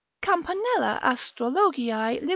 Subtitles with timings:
[0.23, 0.27] Tho.
[0.31, 2.29] Campanella Astrologiae lib.